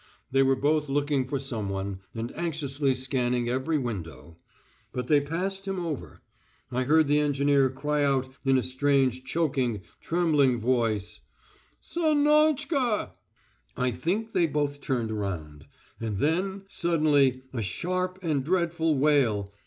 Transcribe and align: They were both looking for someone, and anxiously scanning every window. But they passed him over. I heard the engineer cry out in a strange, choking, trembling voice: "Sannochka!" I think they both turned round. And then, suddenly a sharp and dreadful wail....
They 0.31 0.41
were 0.41 0.55
both 0.55 0.89
looking 0.89 1.27
for 1.27 1.37
someone, 1.37 1.99
and 2.15 2.35
anxiously 2.35 2.95
scanning 2.95 3.47
every 3.47 3.77
window. 3.77 4.35
But 4.91 5.07
they 5.07 5.21
passed 5.21 5.67
him 5.67 5.79
over. 5.85 6.23
I 6.71 6.85
heard 6.85 7.07
the 7.07 7.19
engineer 7.19 7.69
cry 7.69 8.03
out 8.03 8.27
in 8.43 8.57
a 8.57 8.63
strange, 8.63 9.23
choking, 9.23 9.83
trembling 9.99 10.59
voice: 10.59 11.19
"Sannochka!" 11.83 13.11
I 13.77 13.91
think 13.91 14.31
they 14.31 14.47
both 14.47 14.81
turned 14.81 15.11
round. 15.11 15.67
And 15.99 16.17
then, 16.17 16.63
suddenly 16.67 17.43
a 17.53 17.61
sharp 17.61 18.17
and 18.23 18.43
dreadful 18.43 18.97
wail.... 18.97 19.53